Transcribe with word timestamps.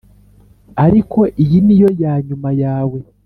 ariko 0.85 1.19
iyi 1.43 1.59
niyo 1.65 1.89
yanyuma 2.01 2.49
yawe 2.63 2.99